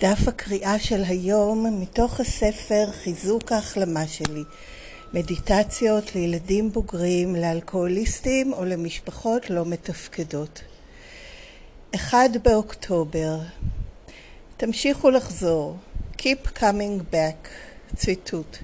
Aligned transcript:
דף 0.00 0.28
הקריאה 0.28 0.78
של 0.78 1.02
היום 1.04 1.80
מתוך 1.80 2.20
הספר 2.20 2.86
חיזוק 2.92 3.52
ההחלמה 3.52 4.06
שלי 4.06 4.42
מדיטציות 5.12 6.14
לילדים 6.14 6.72
בוגרים, 6.72 7.36
לאלכוהוליסטים 7.36 8.52
או 8.52 8.64
למשפחות 8.64 9.50
לא 9.50 9.64
מתפקדות. 9.66 10.62
אחד 11.94 12.28
באוקטובר 12.42 13.38
תמשיכו 14.56 15.10
לחזור 15.10 15.76
Keep 16.18 16.58
coming 16.58 17.14
back 17.14 17.48
ציטוט 17.96 18.56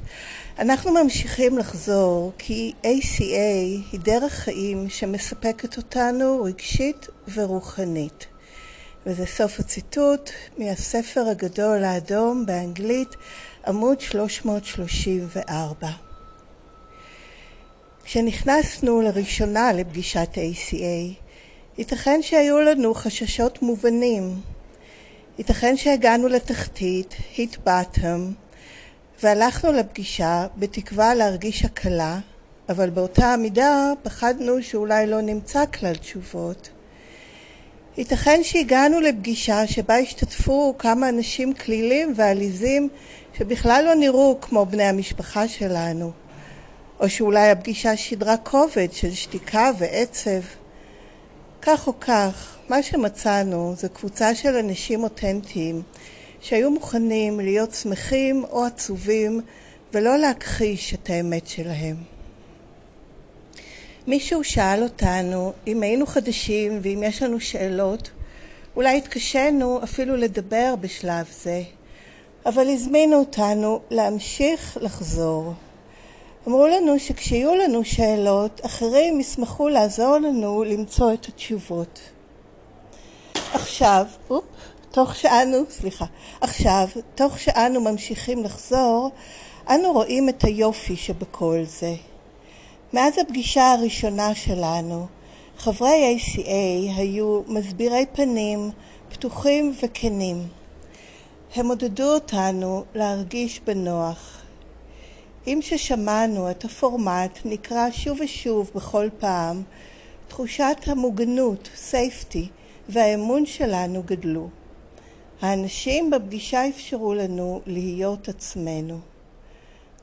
אנחנו 0.58 0.92
ממשיכים 0.92 1.58
לחזור 1.58 2.32
כי 2.38 2.72
ACA 2.82 3.22
היא 3.92 4.00
דרך 4.00 4.32
חיים 4.32 4.88
שמספקת 4.88 5.76
אותנו 5.76 6.42
רגשית 6.42 7.08
ורוחנית. 7.34 8.26
וזה 9.06 9.26
סוף 9.26 9.60
הציטוט 9.60 10.30
מהספר 10.58 11.28
הגדול 11.28 11.84
האדום 11.84 12.46
באנגלית, 12.46 13.08
עמוד 13.66 14.00
334. 14.00 15.88
כשנכנסנו 18.04 19.00
לראשונה 19.00 19.72
לפגישת 19.72 20.28
ACA, 20.34 21.14
ייתכן 21.78 22.20
שהיו 22.22 22.60
לנו 22.60 22.94
חששות 22.94 23.62
מובנים. 23.62 24.40
ייתכן 25.38 25.76
שהגענו 25.76 26.28
לתחתית, 26.28 27.14
hit 27.34 27.68
bottom, 27.68 28.20
והלכנו 29.22 29.72
לפגישה 29.72 30.46
בתקווה 30.56 31.14
להרגיש 31.14 31.64
הקלה, 31.64 32.18
אבל 32.68 32.90
באותה 32.90 33.32
המידה 33.32 33.92
פחדנו 34.02 34.62
שאולי 34.62 35.06
לא 35.06 35.20
נמצא 35.20 35.64
כלל 35.66 35.94
תשובות. 35.94 36.75
ייתכן 37.98 38.40
שהגענו 38.42 39.00
לפגישה 39.00 39.66
שבה 39.66 39.96
השתתפו 39.96 40.74
כמה 40.78 41.08
אנשים 41.08 41.52
כלילים 41.52 42.12
ועליזים 42.16 42.88
שבכלל 43.38 43.84
לא 43.86 43.94
נראו 43.94 44.38
כמו 44.40 44.66
בני 44.66 44.82
המשפחה 44.82 45.48
שלנו, 45.48 46.12
או 47.00 47.08
שאולי 47.08 47.50
הפגישה 47.50 47.96
שידרה 47.96 48.36
כובד 48.36 48.92
של 48.92 49.14
שתיקה 49.14 49.70
ועצב. 49.78 50.40
כך 51.62 51.86
או 51.86 52.00
כך, 52.00 52.56
מה 52.68 52.82
שמצאנו 52.82 53.74
זה 53.76 53.88
קבוצה 53.88 54.34
של 54.34 54.56
אנשים 54.56 55.02
אותנטיים 55.02 55.82
שהיו 56.40 56.70
מוכנים 56.70 57.40
להיות 57.40 57.74
שמחים 57.74 58.44
או 58.44 58.64
עצובים 58.64 59.40
ולא 59.92 60.16
להכחיש 60.16 60.94
את 60.94 61.10
האמת 61.10 61.46
שלהם. 61.46 62.15
מישהו 64.06 64.44
שאל 64.44 64.82
אותנו 64.82 65.52
אם 65.66 65.82
היינו 65.82 66.06
חדשים 66.06 66.78
ואם 66.82 67.02
יש 67.06 67.22
לנו 67.22 67.40
שאלות, 67.40 68.10
אולי 68.76 68.98
התקשינו 68.98 69.80
אפילו 69.84 70.16
לדבר 70.16 70.74
בשלב 70.80 71.26
זה, 71.42 71.62
אבל 72.46 72.68
הזמינו 72.68 73.16
אותנו 73.16 73.80
להמשיך 73.90 74.78
לחזור. 74.80 75.52
אמרו 76.48 76.66
לנו 76.66 76.98
שכשיהיו 76.98 77.54
לנו 77.54 77.84
שאלות, 77.84 78.60
אחרים 78.64 79.20
ישמחו 79.20 79.68
לעזור 79.68 80.18
לנו 80.18 80.64
למצוא 80.64 81.12
את 81.12 81.26
התשובות. 81.26 82.00
עכשיו, 83.52 84.06
אופ, 84.30 84.44
תוך 84.90 85.16
שאנו, 85.16 85.58
סליחה, 85.70 86.04
עכשיו, 86.40 86.88
תוך 87.14 87.38
שאנו 87.38 87.80
ממשיכים 87.80 88.44
לחזור, 88.44 89.10
אנו 89.70 89.92
רואים 89.92 90.28
את 90.28 90.44
היופי 90.44 90.96
שבכל 90.96 91.62
זה. 91.64 91.94
מאז 92.92 93.18
הפגישה 93.18 93.72
הראשונה 93.72 94.34
שלנו, 94.34 95.06
חברי 95.58 96.18
ACA 96.18 96.96
היו 96.96 97.42
מסבירי 97.46 98.04
פנים, 98.12 98.70
פתוחים 99.08 99.74
וכנים. 99.82 100.48
הם 101.54 101.68
עודדו 101.68 102.14
אותנו 102.14 102.84
להרגיש 102.94 103.60
בנוח. 103.60 104.42
אם 105.46 105.58
ששמענו 105.62 106.50
את 106.50 106.64
הפורמט 106.64 107.38
נקרא 107.44 107.90
שוב 107.90 108.18
ושוב 108.20 108.70
בכל 108.74 109.08
פעם, 109.18 109.62
תחושת 110.28 110.76
המוגנות, 110.86 111.68
סייפטי, 111.76 112.48
והאמון 112.88 113.46
שלנו 113.46 114.02
גדלו. 114.02 114.48
האנשים 115.40 116.10
בפגישה 116.10 116.68
אפשרו 116.68 117.14
לנו 117.14 117.60
להיות 117.66 118.28
עצמנו. 118.28 118.98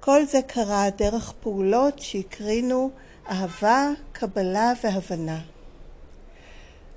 כל 0.06 0.26
זה 0.26 0.42
קרה 0.42 0.90
דרך 0.98 1.34
פעולות 1.40 2.00
שהקרינו 2.00 2.92
אהבה, 3.30 3.90
קבלה 4.12 4.74
והבנה. 4.84 5.42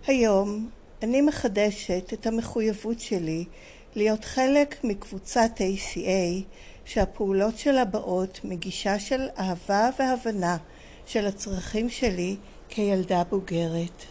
היום 0.06 0.68
אני 1.02 1.20
מחדשת 1.20 2.12
את 2.12 2.26
המחויבות 2.26 3.00
שלי 3.00 3.44
להיות 3.94 4.24
חלק 4.24 4.84
מקבוצת 4.84 5.50
ACA 5.58 6.42
שהפעולות 6.84 7.58
שלה 7.58 7.84
באות 7.84 8.40
מגישה 8.44 8.98
של 8.98 9.28
אהבה 9.38 9.88
והבנה 9.98 10.56
של 11.06 11.26
הצרכים 11.26 11.88
שלי 11.88 12.36
כילדה 12.68 13.24
בוגרת. 13.24 14.04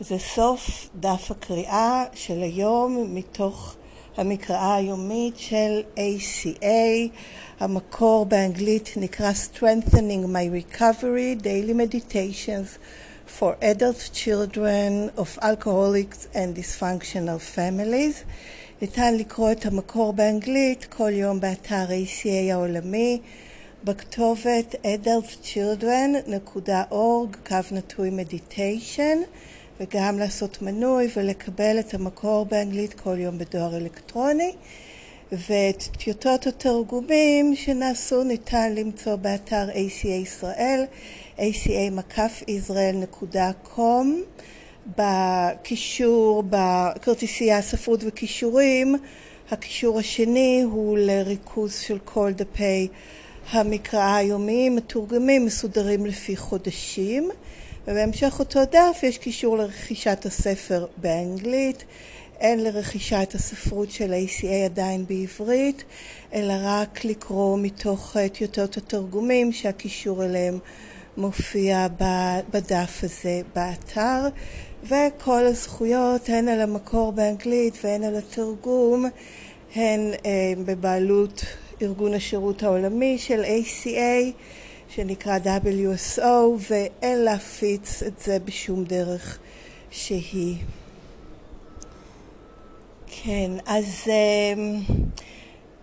זה 0.00 0.18
סוף 0.18 0.88
דף 0.94 1.30
הקריאה 1.30 2.04
של 2.14 2.42
היום 2.42 3.14
מתוך 3.14 3.76
המקראה 4.18 4.74
היומית 4.74 5.38
של 5.38 5.82
ACA. 5.96 7.08
המקור 7.60 8.26
באנגלית 8.26 8.92
נקרא 8.96 9.32
Strengthening 9.32 10.26
My 10.26 10.74
Recovery 10.74 11.42
Daily 11.42 11.74
Meditations 11.74 12.78
for 13.38 13.52
Adult 13.62 14.10
Children 14.14 15.10
of 15.16 15.38
Alcoholics 15.42 16.28
and 16.34 16.54
Dysfunctional 16.56 17.40
Families. 17.56 18.24
ניתן 18.82 19.14
לקרוא 19.14 19.52
את 19.52 19.66
המקור 19.66 20.12
באנגלית 20.12 20.84
כל 20.84 21.10
יום 21.12 21.40
באתר 21.40 21.86
ACA 21.88 22.52
העולמי 22.52 23.20
בכתובת 23.84 24.74
adultchildren.org 24.74 27.36
קו 27.48 27.56
נטוי 27.70 28.10
meditation 28.10 29.18
וגם 29.80 30.18
לעשות 30.18 30.62
מנוי 30.62 31.08
ולקבל 31.16 31.78
את 31.78 31.94
המקור 31.94 32.44
באנגלית 32.44 32.94
כל 32.94 33.18
יום 33.18 33.38
בדואר 33.38 33.76
אלקטרוני. 33.76 34.52
ואת 35.32 35.82
טיוטות 35.98 36.46
התרגומים 36.46 37.56
שנעשו 37.56 38.24
ניתן 38.24 38.74
למצוא 38.74 39.16
באתר 39.16 39.68
ACA 39.70 40.08
ישראל, 40.08 40.84
aca-israel.com, 41.38 44.06
בקישור, 44.98 46.42
בכרטיסייה 46.50 47.62
ספרות 47.62 48.00
וכישורים, 48.06 48.96
הקישור 49.50 49.98
השני 49.98 50.62
הוא 50.62 50.98
לריכוז 50.98 51.74
של 51.74 51.98
כל 52.04 52.32
דפי 52.32 52.88
המקראה 53.50 54.16
היומיים, 54.16 54.76
מתורגמים, 54.76 55.46
מסודרים 55.46 56.06
לפי 56.06 56.36
חודשים. 56.36 57.30
ובהמשך 57.90 58.36
אותו 58.38 58.60
דף 58.64 59.00
יש 59.02 59.18
קישור 59.18 59.56
לרכישת 59.56 60.26
הספר 60.26 60.86
באנגלית, 60.96 61.84
אין 62.40 62.64
לרכישת 62.64 63.34
הספרות 63.34 63.90
של 63.90 64.12
ה-ACA 64.12 64.64
עדיין 64.64 65.06
בעברית, 65.06 65.84
אלא 66.32 66.54
רק 66.62 67.04
לקרוא 67.04 67.58
מתוך 67.58 68.16
טיוטות 68.32 68.76
התרגומים 68.76 69.52
שהקישור 69.52 70.24
אליהם 70.24 70.58
מופיע 71.16 71.86
בדף 72.50 73.00
הזה 73.02 73.40
באתר, 73.54 74.28
וכל 74.84 75.46
הזכויות, 75.46 76.28
הן 76.28 76.48
על 76.48 76.60
המקור 76.60 77.12
באנגלית 77.12 77.78
והן 77.84 78.02
על 78.02 78.16
התרגום, 78.16 79.06
הן 79.74 80.00
אה, 80.26 80.52
בבעלות 80.64 81.44
ארגון 81.82 82.14
השירות 82.14 82.62
העולמי 82.62 83.18
של 83.18 83.44
ACA, 83.44 84.32
שנקרא 84.88 85.38
WSO, 85.38 86.22
ואין 86.70 87.18
להפיץ 87.18 88.02
את 88.02 88.20
זה 88.20 88.38
בשום 88.38 88.84
דרך 88.84 89.38
שהיא. 89.90 90.56
כן, 93.06 93.50
אז 93.66 94.04
אמ, 94.06 94.80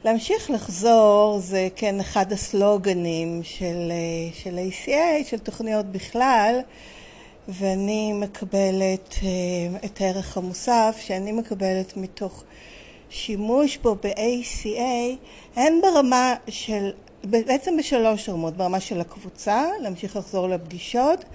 להמשיך 0.03 0.49
לחזור 0.49 1.39
זה 1.39 1.67
כן 1.75 1.99
אחד 1.99 2.33
הסלוגנים 2.33 3.43
של, 3.43 3.91
אה, 3.91 4.33
של 4.33 4.59
ACA, 4.69 5.29
של 5.29 5.37
תוכניות 5.37 5.85
בכלל, 5.85 6.59
ואני 7.47 8.13
מקבלת 8.13 9.15
אה, 9.23 9.29
את 9.85 10.01
הערך 10.01 10.37
המוסף 10.37 10.97
שאני 11.05 11.31
מקבלת 11.31 11.97
מתוך 11.97 12.43
שימוש 13.09 13.77
בו 13.77 13.95
ב-ACA, 13.95 15.15
הן 15.55 15.73
ברמה 15.81 16.35
של 16.49 16.91
בעצם 17.29 17.77
בשלוש 17.77 18.29
רמות, 18.29 18.57
ברמה 18.57 18.79
של 18.79 19.01
הקבוצה, 19.01 19.65
להמשיך 19.81 20.15
לחזור 20.15 20.49
לפגישות, 20.49 21.25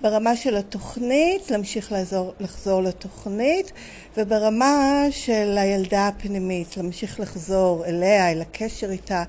ברמה 0.00 0.36
של 0.36 0.56
התוכנית, 0.56 1.50
להמשיך 1.50 1.92
לעזור, 1.92 2.32
לחזור 2.40 2.82
לתוכנית, 2.82 3.72
וברמה 4.16 5.06
של 5.10 5.58
הילדה 5.58 6.08
הפנימית, 6.08 6.76
להמשיך 6.76 7.20
לחזור 7.20 7.86
אליה, 7.86 8.32
אל 8.32 8.40
הקשר 8.40 8.90
איתה, 8.90 9.24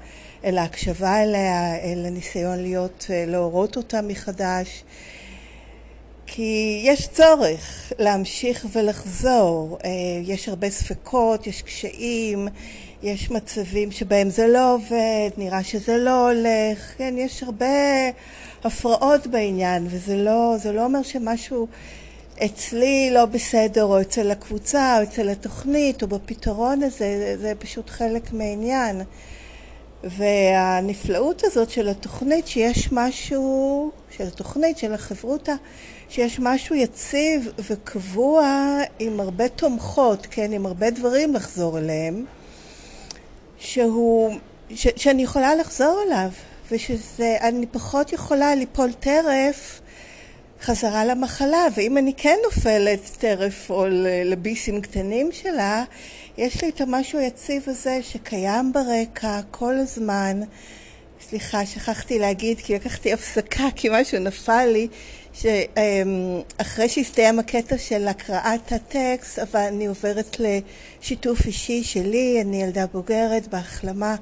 אל 0.45 0.57
ההקשבה 0.57 1.24
אליה, 1.24 1.75
אל 1.75 2.06
הניסיון 2.06 2.60
להיות, 2.60 3.06
להורות 3.27 3.77
אותה 3.77 4.01
מחדש. 4.01 4.83
כי 6.25 6.81
יש 6.83 7.07
צורך 7.07 7.94
להמשיך 8.00 8.65
ולחזור. 8.71 9.77
אה, 9.86 9.89
יש 10.24 10.50
הרבה 10.50 10.69
ספקות, 10.69 11.48
יש 11.48 11.62
קשיים, 11.62 12.48
יש 13.03 13.31
מצבים 13.31 13.91
שבהם 13.91 14.29
זה 14.29 14.47
לא 14.47 14.73
עובד, 14.73 15.29
נראה 15.38 15.63
שזה 15.63 15.97
לא 15.97 16.29
הולך, 16.29 16.94
כן, 16.97 17.13
יש 17.17 17.44
הרבה 17.44 17.65
הפרעות 18.63 19.27
בעניין, 19.27 19.88
וזה 19.89 20.15
לא, 20.15 20.55
לא 20.73 20.83
אומר 20.83 21.03
שמשהו 21.03 21.67
אצלי 22.45 23.09
לא 23.11 23.25
בסדר, 23.25 23.83
או 23.83 24.01
אצל 24.01 24.31
הקבוצה, 24.31 24.97
או 24.97 25.03
אצל 25.03 25.29
התוכנית, 25.29 26.03
או 26.03 26.07
בפתרון 26.07 26.83
הזה, 26.83 26.97
זה, 26.97 27.35
זה 27.38 27.53
פשוט 27.59 27.89
חלק 27.89 28.33
מהעניין. 28.33 29.01
והנפלאות 30.03 31.44
הזאת 31.44 31.69
של 31.69 31.89
התוכנית, 31.89 32.47
שיש 32.47 32.89
משהו, 32.91 33.91
של 34.17 34.27
התוכנית, 34.27 34.77
של 34.77 34.94
החברותה, 34.94 35.55
שיש 36.09 36.39
משהו 36.39 36.75
יציב 36.75 37.51
וקבוע 37.69 38.77
עם 39.00 39.19
הרבה 39.19 39.50
תומכות, 39.50 40.27
כן, 40.29 40.51
עם 40.51 40.65
הרבה 40.65 40.89
דברים 40.89 41.33
לחזור 41.33 41.77
אליהם, 41.77 42.25
שהוא, 43.63 44.36
ש, 44.75 44.88
שאני 44.95 45.24
יכולה 45.24 45.56
לחזור 45.56 46.01
אליו, 46.07 46.30
ושזה, 46.71 47.38
אני 47.42 47.65
פחות 47.65 48.13
יכולה 48.13 48.56
ליפול 48.56 48.94
טרף 48.94 49.81
חזרה 50.62 51.06
למחלה, 51.06 51.68
ואם 51.75 51.98
אני 51.98 52.13
כן 52.18 52.38
נופלת 52.44 53.00
טרף 53.19 53.69
או 53.69 53.86
לביסים 54.25 54.81
קטנים 54.81 55.31
שלה, 55.31 55.83
יש 56.38 56.63
לי 56.63 56.69
את 56.69 56.81
המשהו 56.81 57.19
היציב 57.19 57.63
הזה 57.68 58.00
שקיים 58.01 58.74
ברקע 58.74 59.39
כל 59.51 59.75
הזמן. 59.75 60.42
סליחה, 61.30 61.65
שכחתי 61.65 62.19
להגיד, 62.19 62.57
כי 62.60 62.75
לקחתי 62.75 63.13
הפסקה, 63.13 63.63
כי 63.75 63.88
משהו 63.92 64.19
נפל 64.19 64.65
לי, 64.65 64.88
שאחרי 65.33 66.89
שהסתיים 66.89 67.39
הקטע 67.39 67.77
של 67.77 68.07
הקראת 68.07 68.71
הטקסט, 68.71 69.39
אבל 69.39 69.59
אני 69.59 69.85
עוברת 69.85 70.38
לשיתוף 70.39 71.45
אישי 71.45 71.83
שלי, 71.83 72.41
אני 72.41 72.63
ילדה 72.63 72.85
בוגרת 72.88 73.47
בהחלמה 73.47 74.15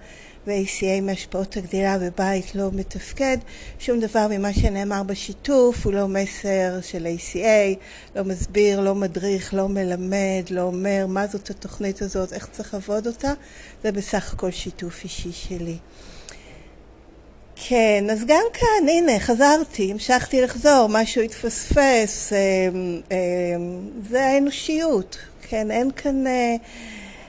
ב-ACA 0.47 1.01
מהשפעות 1.01 1.57
הגדילה 1.57 1.97
בבית 1.97 2.55
לא 2.55 2.69
מתפקד. 2.73 3.37
שום 3.79 3.99
דבר 3.99 4.27
ממה 4.29 4.53
שנאמר 4.53 5.03
בשיתוף 5.03 5.85
הוא 5.85 5.93
לא 5.93 6.07
מסר 6.07 6.81
של 6.81 7.07
ACA, 7.07 7.77
לא 8.15 8.23
מסביר, 8.23 8.81
לא 8.81 8.95
מדריך, 8.95 9.53
לא 9.53 9.69
מלמד, 9.69 10.43
לא 10.49 10.61
אומר 10.61 11.05
מה 11.07 11.27
זאת 11.27 11.49
התוכנית 11.49 12.01
הזאת, 12.01 12.33
איך 12.33 12.47
צריך 12.51 12.73
לעבוד 12.73 13.07
אותה, 13.07 13.33
זה 13.83 13.91
בסך 13.91 14.33
הכל 14.33 14.51
שיתוף 14.51 15.03
אישי 15.03 15.31
שלי. 15.31 15.77
כן, 17.67 18.05
אז 18.11 18.25
גם 18.27 18.43
כאן, 18.53 18.89
הנה, 18.89 19.19
חזרתי, 19.19 19.91
המשכתי 19.91 20.41
לחזור, 20.41 20.87
משהו 20.89 21.21
התפספס, 21.21 22.33
אמ, 22.33 23.01
אמ, 23.11 23.89
זה 24.09 24.23
האנושיות, 24.23 25.17
כן, 25.41 25.71
אין 25.71 25.91
כאן 25.91 26.27
אה, 26.27 26.55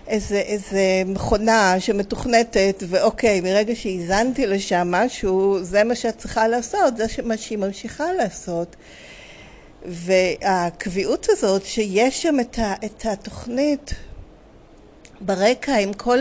איזה, 0.09 0.39
איזה 0.39 1.03
מכונה 1.07 1.75
שמתוכנתת, 1.79 2.83
ואוקיי, 2.89 3.41
מרגע 3.41 3.75
שהאזנתי 3.75 4.47
לשם 4.47 4.89
משהו, 4.91 5.59
זה 5.63 5.85
מה 5.85 5.95
שאת 5.95 6.19
צריכה 6.19 6.49
לעשות, 6.49 6.97
זה 6.97 7.05
מה 7.25 7.37
שהיא 7.37 7.59
ממשיכה 7.59 8.13
לעשות. 8.13 8.77
והקביעות 9.85 11.27
הזאת 11.31 11.65
שיש 11.65 12.23
שם 12.23 12.41
את, 12.41 12.59
ה, 12.59 12.75
את 12.85 13.07
התוכנית 13.07 13.95
ברקע 15.23 15.79
עם 15.79 15.93
כל 15.93 16.19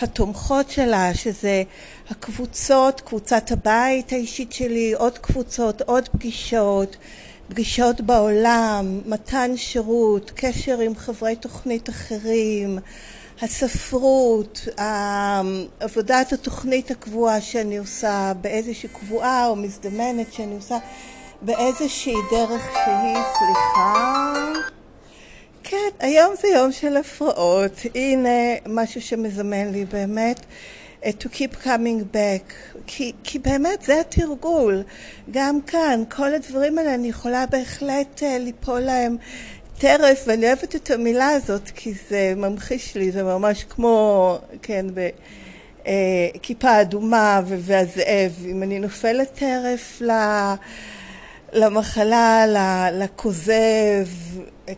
התומכות 0.00 0.70
שלה, 0.70 1.14
שזה 1.14 1.62
הקבוצות, 2.10 3.00
קבוצת 3.00 3.50
הבית 3.50 4.12
האישית 4.12 4.52
שלי, 4.52 4.92
עוד 4.92 5.18
קבוצות, 5.18 5.82
עוד 5.82 6.08
פגישות, 6.08 6.96
פגישות 7.48 8.00
בעולם, 8.00 9.00
מתן 9.06 9.56
שירות, 9.56 10.32
קשר 10.34 10.80
עם 10.80 10.96
חברי 10.96 11.36
תוכנית 11.36 11.88
אחרים, 11.88 12.78
הספרות, 13.42 14.68
עבודת 15.80 16.32
התוכנית 16.32 16.90
הקבועה 16.90 17.40
שאני 17.40 17.76
עושה 17.76 18.32
באיזושהי 18.40 18.88
קבועה 18.88 19.46
או 19.46 19.56
מזדמנת 19.56 20.32
שאני 20.32 20.54
עושה 20.54 20.78
באיזושהי 21.42 22.14
דרך 22.30 22.62
שהיא, 22.84 23.16
סליחה 23.38 24.34
כן, 25.68 25.90
היום 26.00 26.34
זה 26.40 26.48
יום 26.48 26.72
של 26.72 26.96
הפרעות. 26.96 27.72
הנה 27.94 28.28
משהו 28.66 29.00
שמזמן 29.00 29.72
לי 29.72 29.84
באמת. 29.84 30.40
Uh, 31.02 31.06
to 31.20 31.26
keep 31.26 31.64
coming 31.64 32.14
back. 32.14 32.52
כי, 32.86 33.12
כי 33.24 33.38
באמת 33.38 33.82
זה 33.82 34.00
התרגול. 34.00 34.82
גם 35.30 35.60
כאן, 35.60 36.02
כל 36.08 36.34
הדברים 36.34 36.78
האלה, 36.78 36.94
אני 36.94 37.08
יכולה 37.08 37.46
בהחלט 37.46 38.22
uh, 38.22 38.38
ליפול 38.38 38.80
להם 38.80 39.16
טרף, 39.78 40.24
ואני 40.26 40.46
אוהבת 40.46 40.76
את 40.76 40.90
המילה 40.90 41.28
הזאת, 41.28 41.70
כי 41.74 41.92
זה 42.08 42.32
ממחיש 42.36 42.94
לי, 42.94 43.10
זה 43.10 43.22
ממש 43.22 43.64
כמו, 43.64 44.38
כן, 44.62 44.86
בכיפה 45.84 46.68
אה, 46.68 46.80
אדומה 46.80 47.40
והזאב. 47.46 48.32
אם 48.46 48.62
אני 48.62 48.78
נופלת 48.78 49.34
טרף. 49.34 50.02
למחלה, 51.52 52.44
לכוזב, 52.92 54.06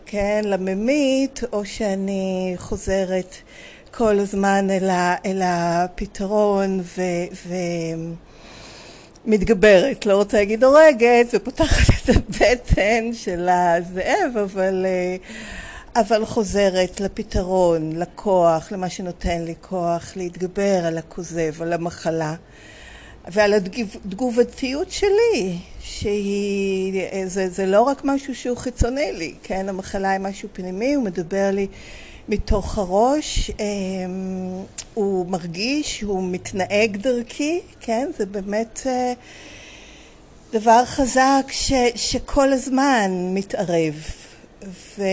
כן, 0.05 0.41
לממית, 0.45 1.41
או 1.53 1.65
שאני 1.65 2.53
חוזרת 2.57 3.35
כל 3.91 4.19
הזמן 4.19 4.69
אל, 4.69 4.89
ה, 4.89 5.15
אל 5.25 5.41
הפתרון 5.43 6.81
ו, 6.97 7.01
ומתגברת, 9.25 10.05
לא 10.05 10.15
רוצה 10.15 10.37
להגיד 10.37 10.63
הורגת, 10.63 11.27
ופותחת 11.33 11.93
את 11.93 12.15
הבטן 12.15 13.13
של 13.13 13.49
הזאב, 13.49 14.37
אבל, 14.43 14.85
אבל 15.95 16.25
חוזרת 16.25 16.99
לפתרון, 16.99 17.95
לכוח, 17.95 18.71
למה 18.71 18.89
שנותן 18.89 19.41
לי 19.41 19.53
כוח 19.61 20.13
להתגבר 20.15 20.85
על 20.85 20.97
הכוזב, 20.97 21.61
על 21.61 21.73
המחלה. 21.73 22.35
ועל 23.31 23.53
התגובתיות 23.53 24.91
שלי, 24.91 25.57
שהיא, 25.81 27.03
זה, 27.25 27.49
זה 27.49 27.65
לא 27.65 27.81
רק 27.81 28.01
משהו 28.03 28.35
שהוא 28.35 28.57
חיצוני 28.57 29.11
לי, 29.13 29.33
כן, 29.43 29.69
המחלה 29.69 30.09
היא 30.09 30.19
משהו 30.19 30.49
פנימי, 30.53 30.93
הוא 30.93 31.03
מדבר 31.03 31.49
לי 31.53 31.67
מתוך 32.29 32.77
הראש, 32.77 33.51
אמ, 33.59 34.63
הוא 34.93 35.25
מרגיש, 35.25 36.01
הוא 36.01 36.23
מתנהג 36.23 36.97
דרכי, 36.97 37.59
כן, 37.79 38.09
זה 38.17 38.25
באמת 38.25 38.81
אה, 38.85 39.13
דבר 40.51 40.85
חזק 40.85 41.45
ש, 41.51 41.73
שכל 41.95 42.53
הזמן 42.53 43.11
מתערב. 43.33 43.93
ו... 44.97 45.03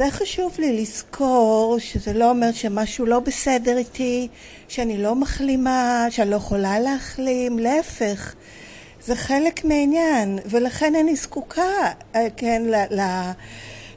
זה 0.00 0.10
חשוב 0.10 0.56
לי 0.58 0.80
לזכור 0.80 1.76
שזה 1.78 2.12
לא 2.12 2.30
אומר 2.30 2.52
שמשהו 2.52 3.06
לא 3.06 3.20
בסדר 3.20 3.78
איתי, 3.78 4.28
שאני 4.68 5.02
לא 5.02 5.14
מחלימה, 5.14 6.06
שאני 6.10 6.30
לא 6.30 6.36
יכולה 6.36 6.80
להחלים, 6.80 7.58
להפך, 7.58 8.34
זה 9.00 9.16
חלק 9.16 9.64
מהעניין, 9.64 10.38
ולכן 10.46 10.94
אני 10.94 11.16
זקוקה, 11.16 11.92
אה, 12.14 12.26
כן, 12.36 12.62
ל... 12.66 13.00
ל 13.00 13.30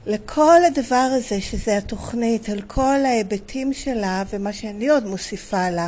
לכל 0.06 0.64
הדבר 0.68 1.10
הזה 1.12 1.42
שזה 1.42 1.78
התוכנית, 1.78 2.50
על 2.50 2.62
כל 2.62 3.06
ההיבטים 3.06 3.74
שלה 3.74 4.24
ומה 4.30 4.54
שאני 4.54 4.90
עוד 4.90 5.06
מוסיפה 5.06 5.70
לה, 5.70 5.88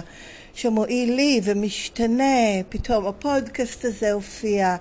שמועיל 0.53 1.13
לי 1.13 1.41
ומשתנה, 1.43 2.63
פתאום 2.69 3.07
הפודקאסט 3.07 3.85
הזה 3.85 4.11
הופיע, 4.11 4.75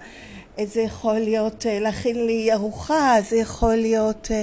זה 0.65 0.81
יכול 0.81 1.19
להיות 1.19 1.67
אה, 1.67 1.81
להכין 1.81 2.27
לי 2.27 2.53
ארוחה, 2.53 3.17
זה 3.29 3.37
יכול 3.37 3.75
להיות 3.75 4.29
אה, 4.31 4.43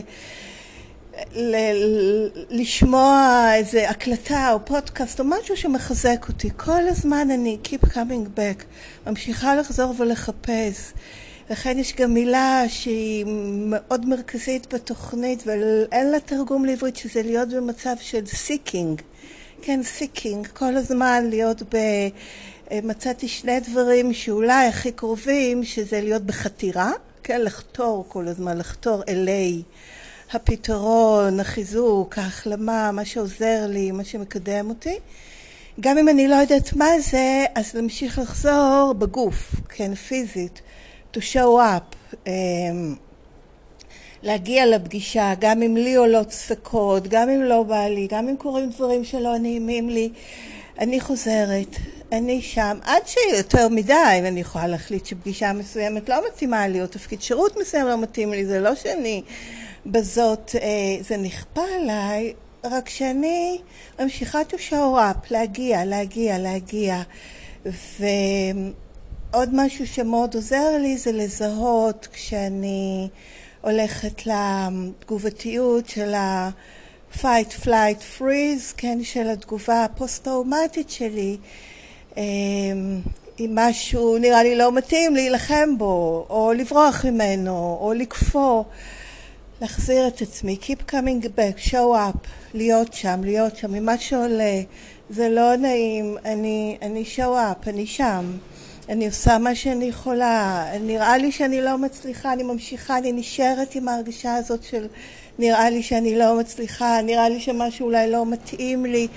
ל- 1.35 2.27
לשמוע 2.49 3.51
איזה 3.55 3.89
הקלטה 3.89 4.53
או 4.53 4.65
פודקאסט 4.65 5.19
או 5.19 5.25
משהו 5.25 5.57
שמחזק 5.57 6.25
אותי. 6.29 6.49
כל 6.57 6.87
הזמן 6.87 7.31
אני 7.31 7.57
keep 7.63 7.85
coming 7.85 8.37
back, 8.37 8.63
ממשיכה 9.07 9.55
לחזור 9.55 9.93
ולחפש. 9.97 10.93
לכן 11.49 11.77
יש 11.77 11.95
גם 11.95 12.13
מילה 12.13 12.63
שהיא 12.67 13.25
מאוד 13.65 14.09
מרכזית 14.09 14.73
בתוכנית 14.73 15.43
ואין 15.45 16.11
לה 16.11 16.19
תרגום 16.19 16.65
לעברית 16.65 16.95
שזה 16.95 17.21
להיות 17.23 17.49
במצב 17.49 17.95
של 17.99 18.23
seeking. 18.47 19.01
כן, 19.61 19.79
seeking, 19.99 20.47
כל 20.53 20.77
הזמן 20.77 21.25
להיות 21.29 21.61
ב... 21.63 21.77
מצאתי 22.83 23.27
שני 23.27 23.59
דברים 23.59 24.13
שאולי 24.13 24.67
הכי 24.67 24.91
קרובים, 24.91 25.63
שזה 25.63 26.01
להיות 26.01 26.21
בחתירה, 26.23 26.91
כן, 27.23 27.41
לחתור 27.41 28.05
כל 28.07 28.27
הזמן, 28.27 28.57
לחתור 28.57 29.03
אלי. 29.09 29.61
הפתרון, 30.33 31.39
החיזוק, 31.39 32.17
ההחלמה, 32.17 32.91
מה 32.91 33.05
שעוזר 33.05 33.65
לי, 33.69 33.91
מה 33.91 34.03
שמקדם 34.03 34.69
אותי. 34.69 34.97
גם 35.79 35.97
אם 35.97 36.09
אני 36.09 36.27
לא 36.27 36.35
יודעת 36.35 36.73
מה 36.73 36.99
זה, 36.99 37.45
אז 37.55 37.73
להמשיך 37.75 38.19
לחזור 38.19 38.93
בגוף, 38.97 39.55
כן, 39.69 39.95
פיזית, 39.95 40.61
to 41.13 41.19
show 41.19 41.59
up, 41.59 42.15
um, 42.25 42.27
להגיע 44.23 44.65
לפגישה, 44.65 45.33
גם 45.39 45.61
אם 45.61 45.77
לי 45.77 45.95
עולות 45.95 46.31
ספקות, 46.31 47.07
גם 47.07 47.29
אם 47.29 47.41
לא 47.41 47.63
בא 47.63 47.87
לי, 47.87 48.07
גם 48.11 48.29
אם 48.29 48.35
קורים 48.37 48.69
דברים 48.69 49.03
שלא 49.03 49.37
נעימים 49.37 49.89
לי, 49.89 50.09
אני 50.79 50.99
חוזרת, 50.99 51.75
אני 52.11 52.41
שם 52.41 52.77
עד 52.83 53.01
שיותר 53.05 53.67
מדי, 53.69 54.19
ואני 54.23 54.39
יכולה 54.39 54.67
להחליט 54.67 55.05
שפגישה 55.05 55.53
מסוימת 55.53 56.09
לא 56.09 56.15
מתאימה 56.27 56.67
לי, 56.67 56.81
או 56.81 56.87
תפקיד 56.87 57.21
שירות 57.21 57.57
מסוים 57.61 57.87
לא 57.87 57.97
מתאים 57.97 58.31
לי, 58.31 58.45
זה 58.45 58.59
לא 58.59 58.75
שאני 58.75 59.21
בזאת, 59.85 60.55
אה, 60.61 61.03
זה 61.03 61.17
נכפה 61.17 61.61
עליי, 61.81 62.33
רק 62.63 62.89
שאני 62.89 63.59
ממשיכה 63.99 64.39
to 64.49 64.55
show 64.69 64.95
up, 64.95 65.27
להגיע, 65.31 65.85
להגיע, 65.85 66.37
להגיע. 66.37 67.01
ועוד 67.99 69.49
משהו 69.53 69.87
שמאוד 69.87 70.35
עוזר 70.35 70.77
לי 70.81 70.97
זה 70.97 71.11
לזהות 71.11 72.07
כשאני 72.13 73.07
הולכת 73.61 74.21
לתגובתיות 74.25 75.89
של 75.89 76.13
ה... 76.13 76.49
fight, 77.13 77.51
flight, 77.63 78.19
freeze, 78.19 78.73
כן, 78.77 78.99
של 79.03 79.29
התגובה 79.29 79.83
הפוסט-טראומטית 79.83 80.89
שלי, 80.89 81.37
אמ, 82.17 82.21
אם 83.39 83.51
משהו 83.55 84.17
נראה 84.17 84.43
לי 84.43 84.55
לא 84.55 84.71
מתאים, 84.71 85.15
להילחם 85.15 85.77
בו, 85.77 86.25
או 86.29 86.53
לברוח 86.53 87.05
ממנו, 87.05 87.77
או 87.81 87.93
לקפוא, 87.93 88.63
להחזיר 89.61 90.07
את 90.07 90.21
עצמי, 90.21 90.57
keep 90.61 90.91
coming 90.91 91.25
back, 91.25 91.69
show 91.69 91.95
up, 91.95 92.27
להיות 92.53 92.93
שם, 92.93 93.21
להיות 93.23 93.55
שם, 93.55 93.71
ממה 93.71 93.97
שעולה, 93.97 94.61
זה 95.09 95.29
לא 95.29 95.55
נעים, 95.55 96.17
אני, 96.25 96.77
אני 96.81 97.03
show 97.15 97.19
up, 97.19 97.69
אני 97.69 97.85
שם, 97.87 98.31
אני 98.89 99.05
עושה 99.05 99.37
מה 99.37 99.55
שאני 99.55 99.85
יכולה, 99.85 100.65
נראה 100.81 101.17
לי 101.17 101.31
שאני 101.31 101.61
לא 101.61 101.77
מצליחה, 101.77 102.33
אני 102.33 102.43
ממשיכה, 102.43 102.97
אני 102.97 103.11
נשארת 103.11 103.75
עם 103.75 103.87
ההרגשה 103.87 104.35
הזאת 104.35 104.63
של 104.63 104.87
נראה 105.39 105.69
לי 105.69 105.83
שאני 105.83 106.17
לא 106.17 106.39
מצליחה, 106.39 107.01
נראה 107.01 107.29
לי 107.29 107.39
שמשהו 107.39 107.85
אולי 107.85 108.11
לא 108.11 108.25
מתאים 108.25 108.85
לי. 108.85 109.07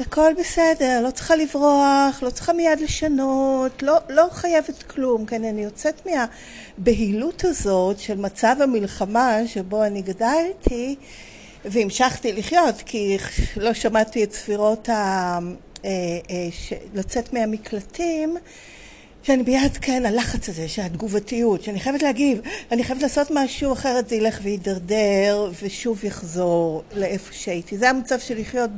הכל 0.00 0.32
בסדר, 0.38 1.00
לא 1.04 1.10
צריכה 1.10 1.36
לברוח, 1.36 2.22
לא 2.22 2.30
צריכה 2.30 2.52
מיד 2.52 2.80
לשנות, 2.80 3.82
לא, 3.82 3.98
לא 4.08 4.28
חייבת 4.30 4.82
כלום. 4.82 5.26
כן, 5.26 5.44
אני 5.44 5.64
יוצאת 5.64 6.06
מהבהילות 6.06 7.44
הזאת 7.44 7.98
של 7.98 8.16
מצב 8.16 8.56
המלחמה 8.60 9.38
שבו 9.46 9.84
אני 9.84 10.02
גדלתי 10.02 10.96
והמשכתי 11.64 12.32
לחיות 12.32 12.82
כי 12.86 13.18
לא 13.56 13.74
שמעתי 13.74 14.24
את 14.24 14.32
ספירות 14.32 14.88
ה... 14.88 15.38
אה, 15.84 15.90
אה, 16.30 16.48
לצאת 16.94 17.32
מהמקלטים 17.32 18.36
שאני 19.26 19.42
ביד, 19.42 19.76
כן, 19.80 20.06
הלחץ 20.06 20.48
הזה, 20.48 20.68
שהתגובתיות, 20.68 21.62
שאני 21.62 21.80
חייבת 21.80 22.02
להגיב, 22.02 22.40
אני 22.72 22.84
חייבת 22.84 23.02
לעשות 23.02 23.28
משהו, 23.30 23.72
אחרת 23.72 24.08
זה 24.08 24.16
ילך 24.16 24.38
ויידרדר 24.42 25.50
ושוב 25.62 26.04
יחזור 26.04 26.82
לאיפה 26.96 27.32
שהייתי. 27.32 27.78
זה 27.78 27.90
המצב 27.90 28.18
של 28.18 28.40
לחיות 28.40 28.70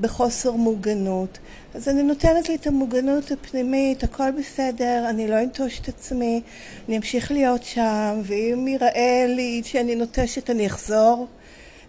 בחוסר 0.00 0.52
מוגנות. 0.52 1.38
אז 1.74 1.88
אני 1.88 2.02
נותנת 2.02 2.48
לי 2.48 2.54
את 2.54 2.66
המוגנות 2.66 3.30
הפנימית, 3.30 4.04
הכל 4.04 4.30
בסדר, 4.30 5.06
אני 5.10 5.28
לא 5.28 5.42
אנטוש 5.42 5.80
את 5.80 5.88
עצמי, 5.88 6.42
אני 6.88 6.96
אמשיך 6.96 7.32
להיות 7.32 7.62
שם, 7.62 8.20
ואם 8.22 8.68
ייראה 8.68 9.24
לי 9.28 9.62
שאני 9.64 9.94
נוטשת 9.94 10.50
אני 10.50 10.66
אחזור, 10.66 11.26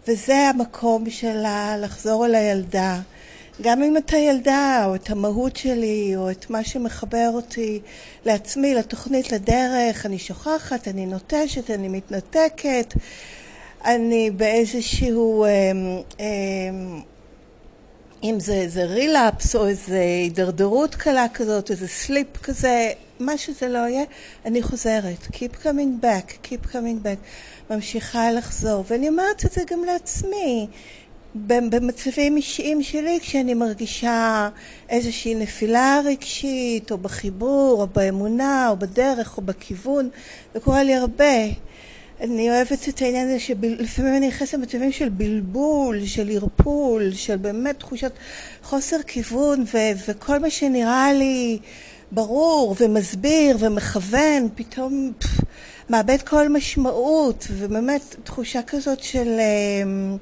וזה 0.08 0.36
המקום 0.38 1.10
שלה 1.10 1.78
לחזור 1.78 2.26
אל 2.26 2.36
הילדה. 2.36 3.00
גם 3.62 3.84
אם 3.84 3.98
את 3.98 4.10
הילדה, 4.10 4.84
או 4.86 4.96
את 4.96 5.10
המהות 5.10 5.56
שלי, 5.56 6.14
או 6.16 6.32
את 6.32 6.50
מה 6.50 6.64
שמחבר 6.64 7.30
אותי 7.34 7.80
לעצמי, 8.26 8.76
לתוכנית, 8.76 9.32
לדרך, 9.32 10.06
אני 10.06 10.20
שוכחת, 10.20 10.88
אני 10.88 11.06
נוטשת, 11.06 11.72
אני 11.72 11.88
מתנתקת, 11.88 12.94
אני 13.86 14.32
באיזשהו... 14.32 15.44
אה, 15.44 15.50
אה, 16.20 16.26
אם 18.24 18.40
זה 18.40 18.54
איזה 18.54 18.86
רילאפס 18.86 19.56
או 19.56 19.68
איזה 19.68 20.00
הידרדרות 20.00 20.96
קלה 20.96 21.26
כזאת, 21.34 21.72
איזה 21.72 21.88
סליפ 21.88 22.38
כזה, 22.38 22.92
מה 23.20 23.38
שזה 23.38 23.70
לא 23.70 23.78
יהיה, 23.78 24.04
אני 24.46 24.64
חוזרת. 24.64 25.28
Keep 25.32 25.64
coming 25.64 26.04
back, 26.04 26.48
keep 26.48 26.74
coming 26.74 27.06
back. 27.06 27.20
ממשיכה 27.70 28.32
לחזור. 28.32 28.84
ואני 28.88 29.10
אומרת 29.10 29.46
את 29.46 29.52
זה 29.52 29.62
גם 29.72 29.84
לעצמי. 29.84 30.68
במצבים 31.36 32.38
אישיים 32.38 32.84
שלי, 32.84 33.20
כשאני 33.22 33.54
מרגישה 33.54 34.50
איזושהי 34.90 35.36
נפילה 35.36 36.02
רגשית, 36.06 36.92
או 36.92 36.98
בחיבור, 36.98 37.82
או 37.82 37.88
באמונה, 37.96 38.70
או 38.70 38.78
בדרך, 38.78 39.38
או 39.38 39.42
בכיוון, 39.42 40.10
זה 40.54 40.60
קורה 40.60 40.84
לי 40.84 40.96
הרבה. 40.96 41.46
אני 42.22 42.50
אוהבת 42.50 42.90
את 42.90 43.02
העניין 43.02 43.28
הזה 43.28 43.40
שלפעמים 43.40 44.16
אני 44.16 44.28
נכנסת 44.28 44.54
למצבים 44.54 44.92
של 44.92 45.10
בלבול, 45.10 46.06
של 46.06 46.30
ערפול, 46.30 47.14
של 47.14 47.38
באמת 47.38 47.80
תחושת 47.80 48.12
חוסר 48.64 48.98
כיוון, 49.08 49.64
ו- 49.74 50.10
וכל 50.10 50.40
מה 50.40 50.50
שנראה 50.50 51.14
לי 51.14 51.60
ברור 52.12 52.76
ומסביר 52.80 53.58
ומכוון, 53.60 54.50
פתאום 54.56 55.12
פף, 55.20 55.40
מאבד 55.90 56.22
כל 56.22 56.50
משמעות, 56.50 57.48
ובאמת 57.52 58.16
תחושה 58.24 58.62
כזאת 58.62 59.04
של... 59.04 59.28
אה, 59.40 60.18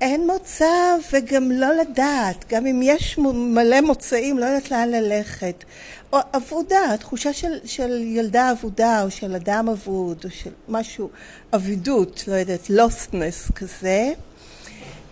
אין 0.00 0.26
מוצא 0.26 0.96
וגם 1.12 1.50
לא 1.50 1.74
לדעת, 1.74 2.44
גם 2.48 2.66
אם 2.66 2.80
יש 2.82 3.18
מלא 3.34 3.80
מוצאים, 3.80 4.38
לא 4.38 4.44
יודעת 4.44 4.70
לאן 4.70 4.88
ללכת. 4.88 5.64
או 6.12 6.18
אבודה, 6.36 6.96
תחושה 7.00 7.32
של, 7.32 7.58
של 7.64 8.02
ילדה 8.02 8.52
אבודה, 8.52 9.02
או 9.02 9.10
של 9.10 9.34
אדם 9.34 9.68
אבוד, 9.68 10.24
או 10.24 10.30
של 10.30 10.50
משהו, 10.68 11.08
אבידות, 11.54 12.24
לא 12.28 12.34
יודעת, 12.34 12.70
lostness 12.70 13.52
כזה. 13.52 14.12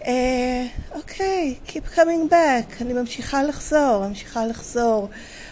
אוקיי, 0.01 0.11
uh, 0.95 0.99
okay, 0.99 1.71
keep 1.71 1.97
coming 1.97 2.31
back, 2.31 2.81
אני 2.83 2.93
ממשיכה 2.93 3.43
לחזור, 3.43 4.09
ממשיכה 4.09 4.47
לחזור. 4.47 5.09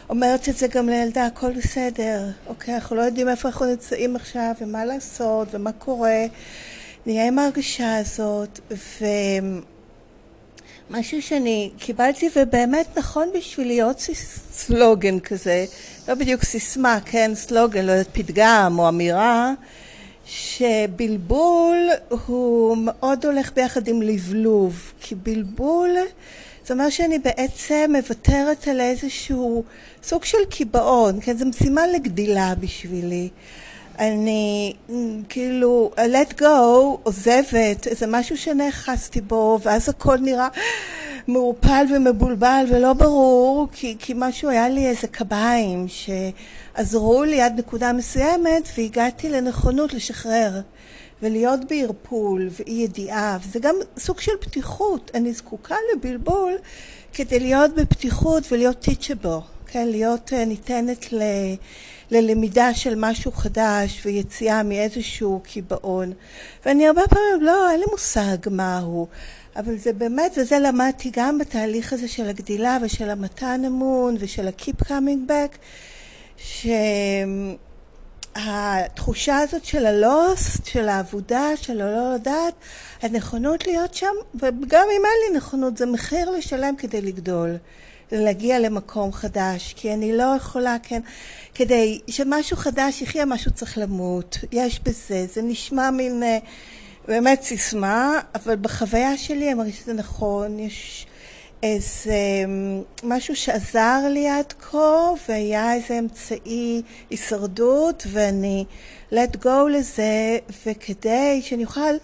אומרת 0.09 0.49
את 0.49 0.57
זה 0.57 0.67
גם 0.67 0.89
לילדה, 0.89 1.27
הכל 1.27 1.53
בסדר. 1.53 2.25
אוקיי, 2.47 2.75
אנחנו 2.75 2.97
לא 2.97 3.03
יודעים 3.03 3.29
איפה 3.29 3.49
אנחנו 3.49 3.67
נמצאים 3.67 4.17
עכשיו, 4.17 4.53
ומה 4.61 4.85
לעשות, 4.85 5.49
ומה 5.51 5.73
קורה. 5.73 6.27
נהיה 7.07 7.27
עם 7.27 7.39
ההרגשה 7.39 7.97
הזאת, 7.97 8.61
ומשהו 10.91 11.23
שאני 11.23 11.71
קיבלתי 11.79 12.29
ובאמת 12.37 12.99
נכון 12.99 13.29
בשביל 13.35 13.67
להיות 13.67 14.01
סלוגן 14.53 15.21
כזה, 15.21 15.65
לא 16.09 16.15
בדיוק 16.15 16.45
סיסמה, 16.45 16.99
כן, 17.05 17.31
סלוגן, 17.35 17.85
לא 17.85 17.93
יודעת, 17.93 18.09
פתגם 18.13 18.77
או 18.79 18.89
אמירה, 18.89 19.53
שבלבול 20.27 21.89
הוא 22.09 22.77
מאוד 22.81 23.27
הולך 23.27 23.53
ביחד 23.55 23.89
עם 23.89 24.03
לבלוב, 24.03 24.93
כי 25.01 25.15
בלבול 25.15 25.91
זה 26.69 26.75
אומר 26.75 26.91
שאני 26.91 27.19
בעצם 27.19 27.91
מוותרת 27.97 28.69
על 28.69 28.81
איזשהו 28.81 29.65
סוג 30.03 30.25
של 30.25 30.39
קיבעון, 30.51 31.19
כן, 31.21 31.37
זו 31.37 31.47
משימה 31.47 31.87
לגדילה 31.87 32.55
בשבילי. 32.55 33.29
אני 33.99 34.73
כאילו 35.29 35.91
let 35.97 36.41
go 36.41 36.45
עוזבת 37.03 37.87
איזה 37.87 38.07
משהו 38.07 38.37
שנאחזתי 38.37 39.21
בו 39.21 39.59
ואז 39.63 39.89
הכל 39.89 40.19
נראה 40.19 40.49
מעורפל 41.29 41.87
ומבולבל 41.97 42.65
ולא 42.69 42.93
ברור 42.93 43.69
כי, 43.73 43.97
כי 43.99 44.13
משהו 44.17 44.51
היה 44.51 44.69
לי 44.69 44.87
איזה 44.87 45.07
קביים 45.07 45.87
שעזרו 45.89 47.25
לי 47.25 47.41
עד 47.41 47.59
נקודה 47.59 47.93
מסוימת 47.93 48.69
והגעתי 48.79 49.29
לנכונות 49.29 49.95
לשחרר 49.95 50.61
ולהיות 51.23 51.61
בערפול 51.65 52.49
ואי 52.51 52.73
ידיעה 52.73 53.39
וזה 53.43 53.59
גם 53.59 53.75
סוג 53.99 54.21
של 54.21 54.33
פתיחות 54.41 55.11
אני 55.15 55.33
זקוקה 55.33 55.77
לבלבול 55.95 56.53
כדי 57.13 57.41
להיות 57.41 57.75
בפתיחות 57.75 58.53
ולהיות 58.53 58.89
teachable 58.89 59.41
כן 59.67 59.89
להיות 59.89 60.33
אה, 60.33 60.45
ניתנת 60.45 61.13
ל... 61.13 61.23
ללמידה 62.11 62.75
של 62.75 62.95
משהו 62.97 63.33
חדש 63.33 64.07
ויציאה 64.07 64.63
מאיזשהו 64.63 65.41
קיבעון. 65.45 66.13
ואני 66.67 66.87
הרבה 66.87 67.03
פעמים, 67.11 67.41
לא, 67.41 67.71
אין 67.71 67.81
לי 67.81 67.87
מושג 67.91 68.37
מהו. 68.51 69.07
אבל 69.57 69.79
זה 69.79 69.93
באמת, 69.93 70.39
וזה 70.39 70.59
למדתי 70.59 71.11
גם 71.13 71.39
בתהליך 71.39 71.93
הזה 71.93 72.09
של 72.09 72.29
הגדילה 72.29 72.79
ושל 72.83 73.11
המתן 73.11 73.63
אמון 73.67 74.17
ושל 74.19 74.49
ה-keep 74.49 74.83
coming 74.83 75.31
back, 75.31 75.59
שהתחושה 78.45 79.39
הזאת 79.39 79.65
של 79.65 79.87
הלוסט, 79.87 80.67
של 80.67 80.89
העבודה, 80.89 81.57
של 81.57 81.81
הלא 81.81 82.15
לדעת, 82.15 82.55
הנכונות 83.03 83.67
להיות 83.67 83.95
שם, 83.95 84.15
וגם 84.35 84.87
אם 84.97 85.03
אין 85.05 85.33
לי 85.33 85.37
נכונות, 85.37 85.77
זה 85.77 85.87
מחיר 85.87 86.31
לשלם 86.31 86.75
כדי 86.79 87.01
לגדול. 87.01 87.57
להגיע 88.13 88.59
למקום 88.59 89.13
חדש, 89.13 89.75
כי 89.77 89.95
אני 89.95 90.17
לא 90.17 90.35
יכולה, 90.37 90.77
כן, 90.83 91.01
כדי 91.55 92.01
שמשהו 92.07 92.57
חדש 92.57 93.03
יחיה, 93.03 93.25
משהו 93.25 93.51
צריך 93.51 93.79
למות. 93.79 94.39
יש 94.53 94.81
בזה, 94.81 95.27
זה 95.33 95.43
נשמע 95.43 95.91
מין 95.91 96.23
אה, 96.23 96.39
באמת 97.09 97.43
סיסמה, 97.43 98.21
אבל 98.35 98.57
בחוויה 98.57 99.17
שלי 99.17 99.47
אני 99.47 99.55
מרגישה 99.55 99.83
שזה 99.83 99.93
נכון, 99.93 100.59
יש 100.59 101.07
איזה 101.63 102.15
משהו 103.05 103.37
שעזר 103.37 104.01
לי 104.11 104.29
עד 104.29 104.53
כה, 104.61 105.11
והיה 105.29 105.75
איזה 105.75 105.99
אמצעי 105.99 106.83
הישרדות, 107.11 108.07
ואני 108.11 108.65
let 109.13 109.37
go 109.45 109.69
לזה, 109.71 110.39
וכדי 110.67 111.43
שאני 111.43 111.65
אוכל 111.65 111.95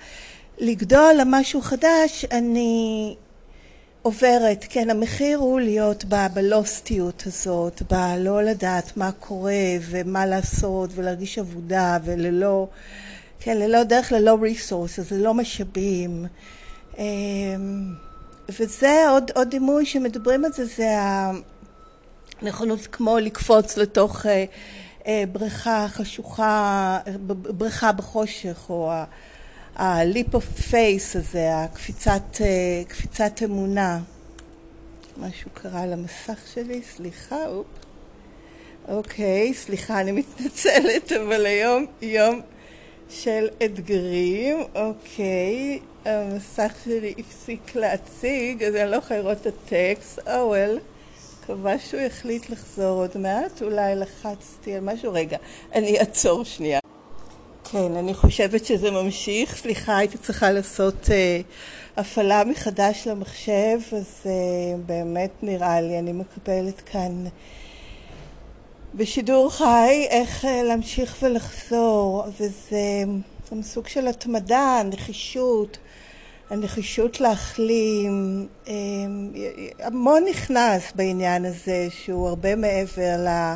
לגדול 0.58 1.14
למשהו 1.18 1.60
חדש, 1.60 2.24
אני 2.30 3.14
עוברת, 4.02 4.64
כן, 4.68 4.90
המחיר 4.90 5.38
הוא 5.38 5.60
להיות 5.60 6.04
בלוסטיות 6.34 7.22
הזאת, 7.26 7.82
בלא 7.90 8.42
לדעת 8.42 8.96
מה 8.96 9.12
קורה 9.12 9.52
ומה 9.80 10.26
לעשות 10.26 10.90
ולהרגיש 10.94 11.38
עבודה 11.38 11.98
וללא, 12.04 12.68
כן, 13.40 13.58
ללא 13.58 13.82
דרך, 13.82 14.12
ללא 14.12 14.38
ריסורס, 14.42 15.12
ללא 15.12 15.34
משאבים. 15.34 16.26
וזה 18.48 19.04
עוד, 19.10 19.30
עוד 19.34 19.50
דימוי 19.50 19.86
שמדברים 19.86 20.44
על 20.44 20.52
זה, 20.52 20.64
זה 20.64 20.86
הנכונות 22.42 22.86
כמו 22.92 23.18
לקפוץ 23.18 23.76
לתוך 23.76 24.26
אה, 24.26 24.44
אה, 25.06 25.24
בריכה 25.32 25.86
חשוכה, 25.88 26.98
בריכה 27.26 27.92
בחושך, 27.92 28.70
או 28.70 28.92
ה-leap 29.76 30.34
of 30.34 30.70
face 30.70 31.18
הזה, 31.18 31.48
הקפיצת, 31.54 32.40
אה, 32.40 32.82
קפיצת 32.88 33.42
אמונה. 33.44 34.00
משהו 35.16 35.50
קרה 35.54 35.86
למסך 35.86 36.38
שלי, 36.54 36.82
סליחה, 36.96 37.46
אופ. 37.46 37.66
אוקיי, 38.88 39.54
סליחה, 39.54 40.00
אני 40.00 40.12
מתנצלת, 40.12 41.12
אבל 41.12 41.46
היום 41.46 41.86
יום 42.02 42.40
של 43.08 43.48
אתגרים. 43.64 44.56
אוקיי, 44.74 45.80
המסך 46.04 46.72
שלי 46.84 47.14
הפסיק 47.18 47.76
להציג, 47.76 48.62
אז 48.62 48.74
אני 48.74 48.90
לא 48.90 48.96
יכולה 48.96 49.20
לראות 49.20 49.38
את 49.40 49.46
הטקסט. 49.46 50.18
אוהל, 50.28 50.78
מקווה 51.42 51.78
שהוא 51.78 52.00
יחליט 52.00 52.50
לחזור 52.50 53.00
עוד 53.00 53.18
מעט, 53.18 53.62
אולי 53.62 53.96
לחצתי 53.96 54.74
על 54.74 54.80
משהו. 54.80 55.12
רגע, 55.12 55.36
אני 55.74 55.98
אעצור 55.98 56.44
שנייה. 56.44 56.80
כן, 57.70 57.96
אני 57.96 58.14
חושבת 58.14 58.64
שזה 58.64 58.90
ממשיך. 58.90 59.56
סליחה, 59.56 59.96
הייתי 59.96 60.18
צריכה 60.18 60.50
לעשות 60.50 61.04
uh, 61.04 61.10
הפעלה 61.96 62.44
מחדש 62.44 63.06
למחשב, 63.06 63.78
אז 63.92 64.20
uh, 64.22 64.26
באמת 64.86 65.30
נראה 65.42 65.80
לי, 65.80 65.98
אני 65.98 66.12
מקבלת 66.12 66.80
כאן 66.80 67.24
בשידור 68.94 69.50
חי 69.50 70.06
איך 70.10 70.44
uh, 70.44 70.48
להמשיך 70.64 71.16
ולחזור, 71.22 72.24
וזה 72.40 73.04
גם 73.52 73.62
סוג 73.62 73.88
של 73.88 74.08
התמדה, 74.08 74.82
נחישות, 74.84 75.78
הנחישות 76.50 77.20
להחלים, 77.20 78.46
um, 78.66 78.68
המון 79.78 80.24
נכנס 80.30 80.92
בעניין 80.94 81.44
הזה, 81.44 81.88
שהוא 81.90 82.28
הרבה 82.28 82.56
מעבר 82.56 83.16
לה, 83.18 83.54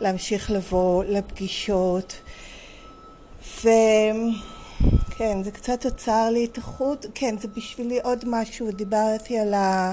להמשיך 0.00 0.50
לבוא 0.50 1.04
לפגישות. 1.04 2.14
וכן, 3.58 5.42
זה 5.42 5.50
קצת 5.50 5.86
עצר 5.86 6.30
לי 6.30 6.44
את 6.44 6.58
החוט, 6.58 7.06
כן, 7.14 7.38
זה 7.38 7.48
בשבילי 7.56 7.98
עוד 8.02 8.24
משהו, 8.26 8.70
דיברתי 8.70 9.38
על 9.38 9.54
ה... 9.54 9.92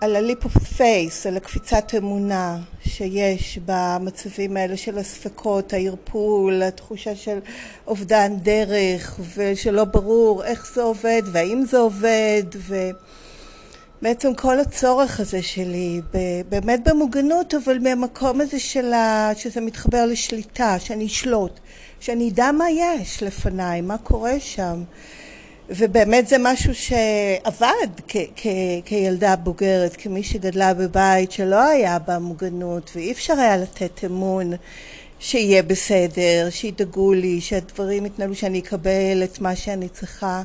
על 0.00 0.16
ה-leap 0.16 0.44
of 0.44 0.78
faith, 0.78 1.28
על 1.28 1.36
הקפיצת 1.36 1.94
אמונה 1.98 2.58
שיש 2.82 3.58
במצבים 3.64 4.56
האלה 4.56 4.76
של 4.76 4.98
הספקות, 4.98 5.72
הערפול, 5.72 6.62
התחושה 6.62 7.16
של 7.16 7.38
אובדן 7.86 8.36
דרך 8.36 9.20
ושלא 9.36 9.84
ברור 9.84 10.44
איך 10.44 10.74
זה 10.74 10.82
עובד 10.82 11.22
והאם 11.32 11.64
זה 11.64 11.78
עובד 11.78 12.42
ובעצם 14.00 14.34
כל 14.34 14.60
הצורך 14.60 15.20
הזה 15.20 15.42
שלי 15.42 16.00
באמת 16.48 16.88
במוגנות 16.88 17.54
אבל 17.54 17.78
מהמקום 17.78 18.40
הזה 18.40 18.58
של 18.60 18.92
ה... 18.92 19.30
שזה 19.36 19.60
מתחבר 19.60 20.06
לשליטה, 20.06 20.78
שאני 20.78 21.06
אשלוט 21.06 21.60
שאני 22.00 22.30
אדע 22.30 22.52
מה 22.52 22.70
יש 22.70 23.22
לפניי, 23.22 23.80
מה 23.80 23.98
קורה 23.98 24.40
שם. 24.40 24.82
ובאמת 25.70 26.28
זה 26.28 26.36
משהו 26.40 26.74
שעבד 26.74 27.88
כ- 28.08 28.16
כ- 28.36 28.46
כילדה 28.84 29.36
בוגרת, 29.36 29.96
כמי 29.96 30.22
שגדלה 30.22 30.74
בבית 30.74 31.32
שלא 31.32 31.62
היה 31.62 31.98
בה 31.98 32.18
מוגנות 32.18 32.90
ואי 32.94 33.12
אפשר 33.12 33.32
היה 33.32 33.56
לתת 33.56 34.04
אמון 34.04 34.52
שיהיה 35.18 35.62
בסדר, 35.62 36.48
שידאגו 36.50 37.12
לי, 37.12 37.40
שהדברים 37.40 38.06
יתנהלו, 38.06 38.34
שאני 38.34 38.58
אקבל 38.58 39.24
את 39.24 39.40
מה 39.40 39.56
שאני 39.56 39.88
צריכה. 39.88 40.42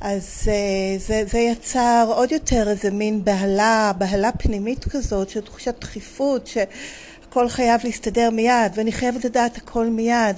אז 0.00 0.48
אה, 0.48 0.98
זה, 0.98 1.22
זה 1.26 1.38
יצר 1.38 2.12
עוד 2.14 2.32
יותר 2.32 2.68
איזה 2.70 2.90
מין 2.90 3.24
בהלה, 3.24 3.92
בהלה 3.98 4.32
פנימית 4.32 4.84
כזאת, 4.84 5.30
של 5.30 5.40
תחושת 5.40 5.74
דחיפות, 5.80 6.46
ש... 6.46 6.58
הכל 7.30 7.48
חייב 7.48 7.80
להסתדר 7.84 8.30
מיד, 8.30 8.72
ואני 8.74 8.92
חייבת 8.92 9.24
לדעת 9.24 9.56
הכל 9.56 9.86
מיד, 9.86 10.36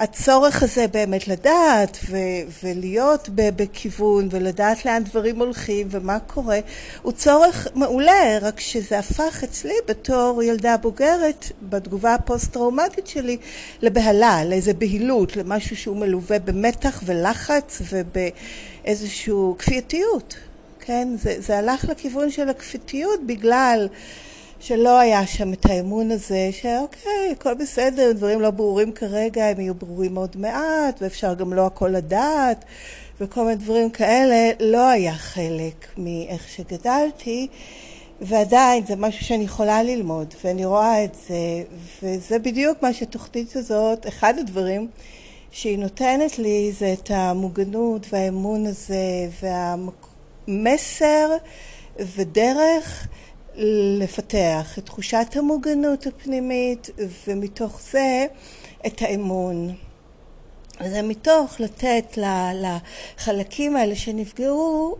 והצורך 0.00 0.62
הזה 0.62 0.86
באמת 0.86 1.28
לדעת 1.28 1.98
ו- 2.10 2.16
ולהיות 2.62 3.28
בכיוון 3.32 4.28
ולדעת 4.30 4.84
לאן 4.84 5.04
דברים 5.04 5.38
הולכים 5.38 5.86
ומה 5.90 6.18
קורה, 6.18 6.58
הוא 7.02 7.12
צורך 7.12 7.68
מעולה, 7.74 8.38
רק 8.42 8.60
שזה 8.60 8.98
הפך 8.98 9.44
אצלי 9.44 9.74
בתור 9.88 10.42
ילדה 10.42 10.76
בוגרת, 10.76 11.52
בתגובה 11.62 12.14
הפוסט-טראומטית 12.14 13.06
שלי, 13.06 13.36
לבהלה, 13.82 14.44
לאיזה 14.44 14.74
בהילות, 14.74 15.36
למשהו 15.36 15.76
שהוא 15.76 15.96
מלווה 15.96 16.38
במתח 16.38 17.02
ולחץ 17.04 17.82
ובאיזושהי 17.92 19.34
כפייתיות. 19.58 20.36
כן, 20.80 21.08
זה, 21.22 21.34
זה 21.38 21.58
הלך 21.58 21.84
לכיוון 21.84 22.30
של 22.30 22.48
הכפייתיות 22.48 23.26
בגלל 23.26 23.88
שלא 24.60 24.98
היה 24.98 25.26
שם 25.26 25.52
את 25.52 25.66
האמון 25.66 26.10
הזה, 26.10 26.48
שאוקיי, 26.52 27.30
הכל 27.32 27.54
בסדר, 27.54 28.12
דברים 28.12 28.40
לא 28.40 28.50
ברורים 28.50 28.92
כרגע, 28.92 29.44
הם 29.44 29.60
יהיו 29.60 29.74
ברורים 29.74 30.16
עוד 30.16 30.36
מעט, 30.36 31.02
ואפשר 31.02 31.34
גם 31.34 31.52
לא 31.52 31.66
הכל 31.66 31.88
לדעת, 31.88 32.64
וכל 33.20 33.44
מיני 33.44 33.56
דברים 33.56 33.90
כאלה, 33.90 34.50
לא 34.60 34.88
היה 34.88 35.14
חלק 35.14 35.86
מאיך 35.96 36.48
שגדלתי, 36.48 37.48
ועדיין 38.20 38.86
זה 38.86 38.96
משהו 38.96 39.24
שאני 39.24 39.44
יכולה 39.44 39.82
ללמוד, 39.82 40.34
ואני 40.44 40.64
רואה 40.64 41.04
את 41.04 41.16
זה, 41.28 41.62
וזה 42.02 42.38
בדיוק 42.38 42.82
מה 42.82 42.92
שהתוכנית 42.92 43.56
הזאת, 43.56 44.06
אחד 44.08 44.34
הדברים 44.38 44.88
שהיא 45.50 45.78
נותנת 45.78 46.38
לי, 46.38 46.72
זה 46.72 46.92
את 46.92 47.10
המוגנות 47.14 48.06
והאמון 48.12 48.66
הזה, 48.66 49.28
והמסר 50.48 51.30
ודרך 52.16 53.08
לפתח 53.98 54.78
את 54.78 54.86
תחושת 54.86 55.26
המוגנות 55.36 56.06
הפנימית 56.06 56.90
ומתוך 57.26 57.80
זה 57.92 58.26
את 58.86 59.02
האמון. 59.02 59.74
זה 60.90 61.02
מתוך 61.02 61.60
לתת 61.60 62.18
לחלקים 62.54 63.76
האלה 63.76 63.94
שנפגעו 63.94 64.96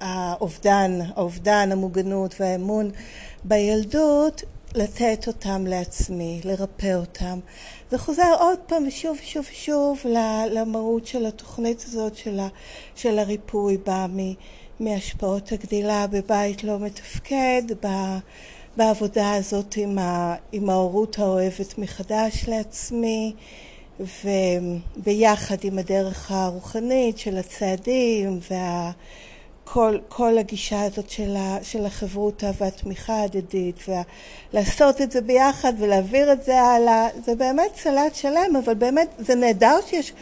מהאובדן, 0.00 0.98
האובדן, 1.14 1.72
המוגנות 1.72 2.34
והאמון 2.40 2.90
בילדות, 3.44 4.42
לתת 4.74 5.24
אותם 5.26 5.66
לעצמי, 5.66 6.40
לרפא 6.44 6.94
אותם. 6.94 7.38
זה 7.90 7.98
חוזר 7.98 8.34
עוד 8.38 8.58
פעם 8.66 8.84
ושוב 8.88 9.16
ושוב 9.22 9.44
ושוב 9.50 10.00
למהות 10.50 11.06
של 11.06 11.26
התוכנית 11.26 11.84
הזאת 11.86 12.16
של 12.94 13.18
הריפוי, 13.18 13.76
בא 13.76 14.06
מהשפעות 14.80 15.52
הגדילה 15.52 16.06
בבית 16.06 16.64
לא 16.64 16.78
מתפקד, 16.78 17.62
בעבודה 18.76 19.34
הזאת 19.34 19.74
עם, 19.76 19.98
ה, 19.98 20.34
עם 20.52 20.70
ההורות 20.70 21.18
האוהבת 21.18 21.78
מחדש 21.78 22.44
לעצמי, 22.48 23.32
וביחד 24.24 25.56
עם 25.62 25.78
הדרך 25.78 26.30
הרוחנית 26.30 27.18
של 27.18 27.36
הצעדים 27.36 28.40
וכל 29.64 29.98
כל 30.08 30.38
הגישה 30.38 30.82
הזאת 30.82 31.10
של, 31.10 31.36
ה, 31.36 31.58
של 31.62 31.86
החברותה 31.86 32.50
והתמיכה 32.58 33.12
ההדדית, 33.12 33.84
ולעשות 34.52 35.00
את 35.00 35.10
זה 35.10 35.20
ביחד 35.20 35.72
ולהעביר 35.78 36.32
את 36.32 36.44
זה 36.44 36.60
הלאה, 36.60 37.08
זה 37.24 37.34
באמת 37.34 37.76
סלט 37.76 38.14
שלם, 38.14 38.56
אבל 38.64 38.74
באמת 38.74 39.08
זה 39.18 39.34
נהדר 39.34 39.76
שיש 39.86 40.12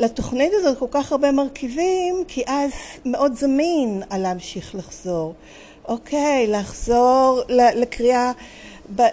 לתוכנית 0.00 0.52
הזאת 0.54 0.78
כל 0.78 0.86
כך 0.90 1.12
הרבה 1.12 1.32
מרכיבים, 1.32 2.24
כי 2.28 2.42
אז 2.46 2.70
מאוד 3.04 3.34
זמין 3.36 4.02
על 4.10 4.22
להמשיך 4.22 4.74
לחזור. 4.74 5.34
אוקיי, 5.88 6.46
לחזור 6.46 7.40
לקריאה 7.48 8.32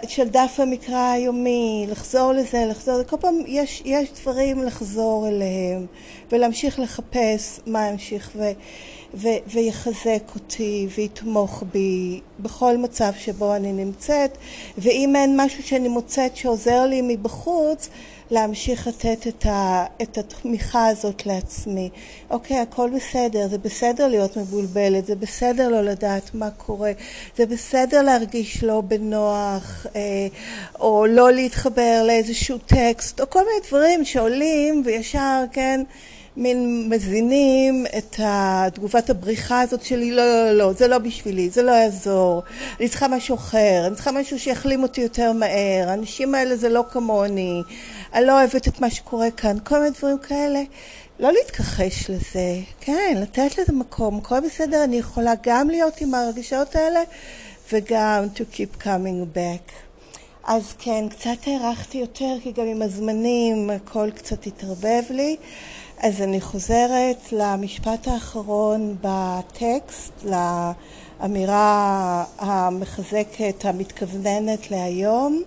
של 0.08 0.28
דף 0.28 0.54
המקרא 0.58 1.12
היומי, 1.12 1.86
לחזור 1.90 2.32
לזה, 2.32 2.66
לחזור, 2.70 3.02
כל 3.02 3.16
פעם 3.20 3.34
יש, 3.46 3.82
יש 3.84 4.08
דברים 4.22 4.64
לחזור 4.64 5.28
אליהם 5.28 5.86
ולהמשיך 6.32 6.78
לחפש 6.78 7.60
מה 7.66 7.88
ימשיך 7.88 8.30
ו, 8.36 8.50
ו, 9.14 9.28
ויחזק 9.46 10.34
אותי 10.34 10.86
ויתמוך 10.96 11.62
בי 11.72 12.20
בכל 12.40 12.76
מצב 12.76 13.12
שבו 13.18 13.54
אני 13.54 13.72
נמצאת 13.72 14.38
ואם 14.78 15.16
אין 15.16 15.40
משהו 15.40 15.62
שאני 15.62 15.88
מוצאת 15.88 16.36
שעוזר 16.36 16.86
לי 16.86 17.00
מבחוץ 17.02 17.88
להמשיך 18.30 18.86
לתת 18.86 19.26
את, 19.26 19.46
ה, 19.46 19.84
את 20.02 20.18
התמיכה 20.18 20.86
הזאת 20.86 21.26
לעצמי. 21.26 21.90
אוקיי, 22.30 22.58
הכל 22.58 22.90
בסדר, 22.96 23.48
זה 23.48 23.58
בסדר 23.58 24.08
להיות 24.08 24.36
מבולבלת, 24.36 25.06
זה 25.06 25.14
בסדר 25.14 25.68
לא 25.68 25.80
לדעת 25.80 26.34
מה 26.34 26.50
קורה, 26.50 26.92
זה 27.36 27.46
בסדר 27.46 28.02
להרגיש 28.02 28.64
לא 28.64 28.80
בנוח, 28.80 29.86
אה, 29.96 30.00
או 30.80 31.06
לא 31.06 31.32
להתחבר 31.32 32.02
לאיזשהו 32.06 32.58
טקסט, 32.58 33.20
או 33.20 33.30
כל 33.30 33.38
מיני 33.38 33.68
דברים 33.68 34.04
שעולים 34.04 34.82
וישר, 34.84 35.44
כן, 35.52 35.82
מין 36.38 36.88
מזינים 36.88 37.86
את 37.98 38.20
תגובת 38.74 39.10
הבריחה 39.10 39.60
הזאת 39.60 39.82
שלי, 39.82 40.10
לא, 40.10 40.24
לא, 40.26 40.52
לא, 40.52 40.72
זה 40.72 40.88
לא 40.88 40.98
בשבילי, 40.98 41.50
זה 41.50 41.62
לא 41.62 41.70
יעזור, 41.70 42.42
אני 42.80 42.88
צריכה 42.88 43.08
משהו 43.08 43.34
אחר, 43.34 43.84
אני 43.86 43.94
צריכה 43.94 44.12
משהו 44.12 44.38
שיחלים 44.38 44.82
אותי 44.82 45.00
יותר 45.00 45.32
מהר, 45.32 45.88
האנשים 45.88 46.34
האלה 46.34 46.56
זה 46.56 46.68
לא 46.68 46.84
כמוני, 46.90 47.62
אני 48.14 48.26
לא 48.26 48.32
אוהבת 48.32 48.68
את 48.68 48.80
מה 48.80 48.90
שקורה 48.90 49.30
כאן, 49.30 49.56
כל 49.64 49.78
מיני 49.78 49.90
דברים 49.98 50.18
כאלה. 50.18 50.62
לא 51.20 51.32
להתכחש 51.32 52.10
לזה, 52.10 52.60
כן, 52.80 53.18
לתת 53.22 53.58
לזה 53.58 53.72
מקום, 53.72 54.18
הכל 54.18 54.40
בסדר, 54.40 54.84
אני 54.84 54.96
יכולה 54.96 55.32
גם 55.42 55.70
להיות 55.70 56.00
עם 56.00 56.14
הרגשות 56.14 56.76
האלה 56.76 57.00
וגם 57.72 58.26
to 58.34 58.54
keep 58.54 58.82
coming 58.82 59.36
back. 59.36 59.72
אז 60.44 60.74
כן, 60.78 61.08
קצת 61.08 61.46
הארכתי 61.46 61.98
יותר, 61.98 62.34
כי 62.42 62.52
גם 62.52 62.66
עם 62.66 62.82
הזמנים 62.82 63.70
הכל 63.70 64.10
קצת 64.10 64.46
התערבב 64.46 65.02
לי. 65.10 65.36
אז 65.98 66.22
אני 66.22 66.40
חוזרת 66.40 67.32
למשפט 67.32 68.08
האחרון 68.08 68.96
בטקסט, 69.00 70.12
לאמירה 71.20 72.24
המחזקת, 72.38 73.64
המתכווננת 73.64 74.70
להיום. 74.70 75.42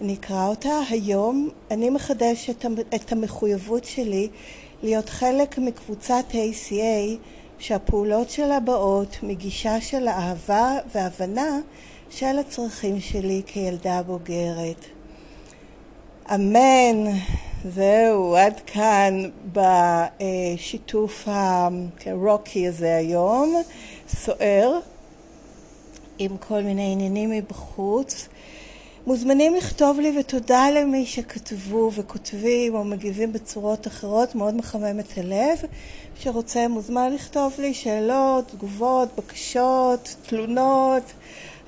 אני 0.00 0.14
אקרא 0.14 0.48
אותה. 0.48 0.80
היום 0.90 1.48
אני 1.70 1.90
מחדשת 1.90 2.64
את 2.94 3.12
המחויבות 3.12 3.84
שלי 3.84 4.28
להיות 4.82 5.08
חלק 5.08 5.58
מקבוצת 5.58 6.24
ACA 6.30 7.16
שהפעולות 7.58 8.30
שלה 8.30 8.60
באות 8.60 9.16
מגישה 9.22 9.80
של 9.80 10.08
אהבה 10.08 10.78
והבנה 10.94 11.60
של 12.10 12.38
הצרכים 12.38 13.00
שלי 13.00 13.42
כילדה 13.46 14.02
בוגרת. 14.02 14.84
אמן. 16.34 17.04
זהו, 17.64 18.36
עד 18.36 18.60
כאן 18.66 19.22
בשיתוף 19.52 21.28
הרוקי 22.06 22.68
הזה 22.68 22.96
היום, 22.96 23.62
סוער, 24.08 24.78
עם 26.18 26.36
כל 26.36 26.62
מיני 26.62 26.92
עניינים 26.92 27.30
מבחוץ. 27.30 28.28
מוזמנים 29.08 29.54
לכתוב 29.54 30.00
לי, 30.00 30.18
ותודה 30.20 30.70
למי 30.70 31.06
שכתבו 31.06 31.90
וכותבים 31.94 32.74
או 32.74 32.84
מגיבים 32.84 33.32
בצורות 33.32 33.86
אחרות, 33.86 34.34
מאוד 34.34 34.54
מחמם 34.54 35.00
את 35.00 35.18
הלב. 35.18 35.58
שרוצה 36.18 36.68
מוזמן 36.68 37.12
לכתוב 37.14 37.54
לי 37.58 37.74
שאלות, 37.74 38.48
תגובות, 38.48 39.08
בקשות, 39.18 40.16
תלונות. 40.26 41.02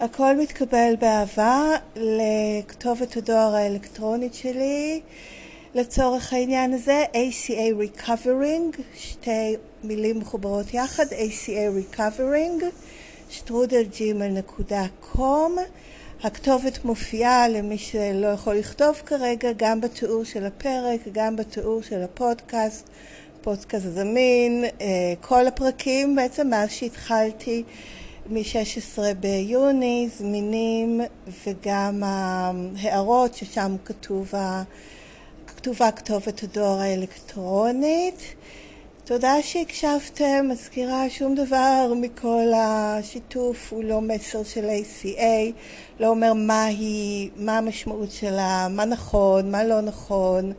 הכל 0.00 0.36
מתקבל 0.36 0.94
באהבה 1.00 1.62
לכתובת 1.96 3.16
הדואר 3.16 3.54
האלקטרונית 3.54 4.34
שלי. 4.34 5.00
לצורך 5.74 6.32
העניין 6.32 6.72
הזה, 6.72 7.04
ACA 7.12 7.74
Recovering, 7.80 8.80
שתי 8.96 9.56
מילים 9.84 10.18
מחוברות 10.18 10.74
יחד, 10.74 11.06
ACA 11.06 11.96
Recovering, 11.96 12.64
שטרודלג'ימל.קום. 13.30 15.56
הכתובת 16.22 16.84
מופיעה 16.84 17.48
למי 17.48 17.78
שלא 17.78 18.26
יכול 18.26 18.56
לכתוב 18.56 19.02
כרגע, 19.06 19.48
גם 19.56 19.80
בתיאור 19.80 20.24
של 20.24 20.46
הפרק, 20.46 21.00
גם 21.12 21.36
בתיאור 21.36 21.82
של 21.82 22.02
הפודקאסט, 22.02 22.88
פודקאסט 23.40 23.86
זמין, 23.86 24.64
אה, 24.80 24.88
כל 25.20 25.46
הפרקים 25.46 26.16
בעצם 26.16 26.48
מאז 26.50 26.70
שהתחלתי 26.70 27.62
מ-16 28.30 28.98
ביוני 29.20 30.08
זמינים 30.18 31.00
וגם 31.46 32.02
ההערות 32.04 33.34
ששם 33.34 33.76
כתוב, 33.84 34.32
כתובה 35.46 35.90
כתובת 35.90 36.42
הדואר 36.42 36.80
האלקטרונית. 36.80 38.34
תודה 39.04 39.42
שהקשבתם, 39.42 40.46
מזכירה 40.48 41.10
שום 41.10 41.34
דבר 41.34 41.92
מכל 41.96 42.52
השיתוף 42.56 43.72
הוא 43.72 43.84
לא 43.84 44.00
מסר 44.00 44.44
של 44.44 44.68
ACA, 44.68 45.52
לא 46.00 46.08
אומר 46.08 46.32
מה 46.34 46.64
היא, 46.64 47.30
מה 47.36 47.58
המשמעות 47.58 48.10
שלה, 48.10 48.68
מה 48.70 48.84
נכון, 48.84 49.50
מה 49.50 49.64
לא 49.64 49.80
נכון, 49.80 50.52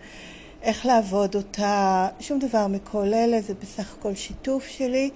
איך 0.62 0.86
לעבוד 0.86 1.36
אותה, 1.36 2.08
שום 2.20 2.40
דבר 2.40 2.68
מכל 2.68 3.14
אלה, 3.14 3.42
זה 3.42 3.54
בסך 3.62 3.94
הכל 4.00 4.16
שיתוף 4.16 4.68
שלי. 4.68 5.10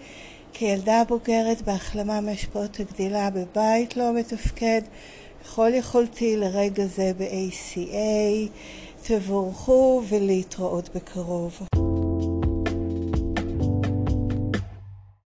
כילדה 0.53 1.03
בוגרת 1.07 1.61
בהחלמה 1.61 2.21
מהשפעות 2.21 2.79
הגדילה 2.79 3.29
בבית 3.29 3.97
לא 3.97 4.13
מתפקד, 4.13 4.81
ככל 5.43 5.69
יכולתי 5.73 6.37
לרגע 6.37 6.85
זה 6.85 7.11
ב-ACA. 7.17 8.49
תבורכו 9.03 10.01
ולהתראות 10.09 10.89
בקרוב. 10.95 11.67